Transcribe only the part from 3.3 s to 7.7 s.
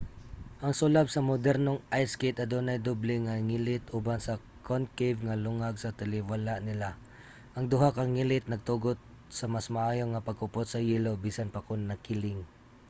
ngilit uban sa concave nga lungag sa taliwala nila. ang